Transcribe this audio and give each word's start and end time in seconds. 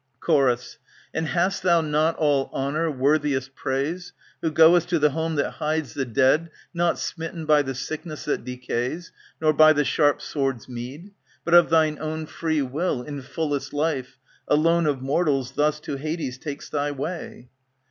Chr, 0.19 0.49
And 1.13 1.27
hast 1.27 1.61
thou 1.61 1.81
not 1.81 2.15
all 2.15 2.49
honour, 2.51 2.89
worthiest 2.89 3.51
praise^ 3.55 4.13
Who 4.41 4.49
goest 4.49 4.89
to 4.89 4.97
the 4.97 5.11
home 5.11 5.35
that 5.35 5.51
hides 5.51 5.93
the 5.93 6.05
dead, 6.05 6.49
Not 6.73 6.97
smitten 6.97 7.45
by 7.45 7.61
the 7.61 7.75
sickness 7.75 8.25
that 8.25 8.43
decays. 8.43 9.11
Nor 9.39 9.53
by 9.53 9.73
the 9.73 9.85
sharp 9.85 10.19
sword's 10.19 10.67
meed, 10.67 11.05
^^ 11.09 11.11
But 11.45 11.53
of 11.53 11.69
thine 11.69 11.99
own 12.01 12.25
free 12.25 12.63
will, 12.63 13.03
in 13.03 13.21
fullest 13.21 13.73
life, 13.73 14.17
Alone 14.47 14.87
of 14.87 15.03
mortals, 15.03 15.51
thus 15.51 15.79
To 15.81 15.97
Hades 15.97 16.39
tak'st 16.39 16.71
thy 16.71 16.89
way 16.89 17.49